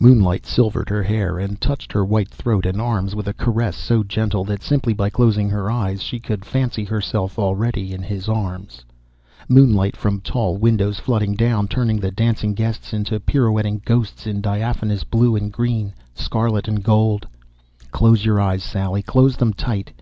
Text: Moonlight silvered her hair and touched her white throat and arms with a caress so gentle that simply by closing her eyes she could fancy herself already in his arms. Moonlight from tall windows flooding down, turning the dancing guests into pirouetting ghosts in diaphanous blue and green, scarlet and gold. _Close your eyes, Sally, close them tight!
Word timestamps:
Moonlight 0.00 0.44
silvered 0.44 0.88
her 0.88 1.04
hair 1.04 1.38
and 1.38 1.60
touched 1.60 1.92
her 1.92 2.04
white 2.04 2.26
throat 2.30 2.66
and 2.66 2.80
arms 2.80 3.14
with 3.14 3.28
a 3.28 3.32
caress 3.32 3.76
so 3.76 4.02
gentle 4.02 4.42
that 4.42 4.60
simply 4.60 4.92
by 4.92 5.08
closing 5.08 5.48
her 5.48 5.70
eyes 5.70 6.02
she 6.02 6.18
could 6.18 6.44
fancy 6.44 6.82
herself 6.82 7.38
already 7.38 7.92
in 7.92 8.02
his 8.02 8.28
arms. 8.28 8.84
Moonlight 9.48 9.94
from 9.96 10.20
tall 10.20 10.56
windows 10.56 10.98
flooding 10.98 11.36
down, 11.36 11.68
turning 11.68 12.00
the 12.00 12.10
dancing 12.10 12.54
guests 12.54 12.92
into 12.92 13.20
pirouetting 13.20 13.80
ghosts 13.84 14.26
in 14.26 14.40
diaphanous 14.40 15.04
blue 15.04 15.36
and 15.36 15.52
green, 15.52 15.92
scarlet 16.12 16.66
and 16.66 16.82
gold. 16.82 17.28
_Close 17.92 18.24
your 18.24 18.40
eyes, 18.40 18.64
Sally, 18.64 19.00
close 19.04 19.36
them 19.36 19.52
tight! 19.52 19.92